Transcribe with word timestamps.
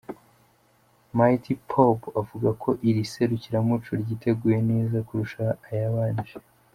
Mighty 1.17 1.53
Popo 1.69 2.07
avuga 2.21 2.49
ko 2.61 2.69
iri 2.89 3.03
serukiramuco 3.13 3.91
ryiteguwe 4.01 4.57
neza 4.71 4.97
kurusha 5.07 5.43
ayabanje. 5.69 6.35